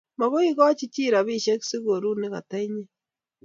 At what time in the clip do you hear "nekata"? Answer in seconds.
2.21-2.57